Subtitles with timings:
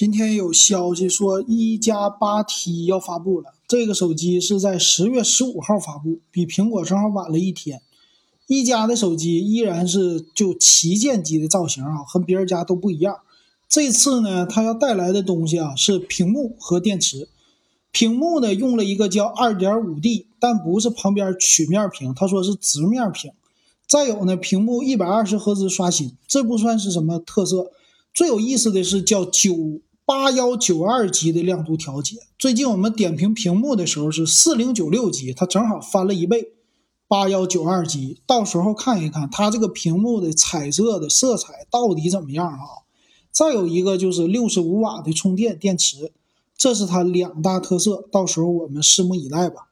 [0.00, 3.52] 今天有消息说，一加八 T 要发布了。
[3.68, 7.82] 这个手机是在十月十五号发布，比苹果正好晚了一天。
[8.46, 13.18] 一加的手机依然是就旗舰机的造型啊，和别人家都不一样。
[13.68, 17.28] 这次呢，它要带来的东西啊是屏幕和电池。
[17.92, 23.30] 屏幕呢用了一个叫二点五 D，但不是旁边曲面屏，他说是直面屏。
[23.86, 27.70] 再有呢，屏幕一百二十赫兹刷新，这不算是什么特色。
[28.14, 29.82] 最有意思的是叫九。
[30.10, 36.48] 八幺九二级的亮度调节，最近我们点评屏幕的时候是四零九六级，它正好翻了一倍，
[37.06, 42.82] 八幺九二级，到时候看一看它这个屏幕的彩色的色彩到底怎么样啊？
[43.30, 46.10] 再有一个就是六十五瓦的充电电池，
[46.56, 49.68] 这是它两大特色，到时候我们拭目以待吧。